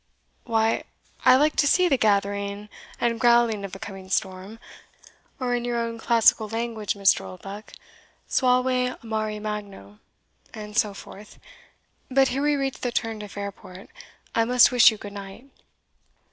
"Why 0.45 0.85
I 1.25 1.35
like 1.35 1.55
to 1.57 1.67
see 1.67 1.87
the 1.87 1.95
gathering 1.95 2.69
and 2.99 3.19
growling 3.19 3.63
of 3.63 3.75
a 3.75 3.77
coming 3.77 4.09
storm 4.09 4.57
or, 5.39 5.53
in 5.53 5.63
your 5.63 5.77
own 5.79 5.99
classical 5.99 6.49
language, 6.49 6.95
Mr. 6.95 7.21
Oldbuck, 7.21 7.73
suave 8.27 8.97
mari 9.03 9.37
magno 9.37 9.99
and 10.55 10.75
so 10.75 10.95
forth 10.95 11.37
but 12.09 12.29
here 12.29 12.41
we 12.41 12.55
reach 12.55 12.81
the 12.81 12.91
turn 12.91 13.19
to 13.19 13.27
Fairport. 13.27 13.91
I 14.33 14.43
must 14.43 14.71
wish 14.71 14.89
you 14.89 14.97
good 14.97 15.13
night." 15.13 15.51